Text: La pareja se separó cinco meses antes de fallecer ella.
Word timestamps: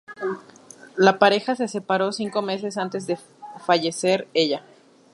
La 0.97 1.19
pareja 1.19 1.53
se 1.55 1.67
separó 1.67 2.11
cinco 2.11 2.41
meses 2.41 2.77
antes 2.79 3.05
de 3.05 3.19
fallecer 3.63 4.27
ella. 4.33 4.65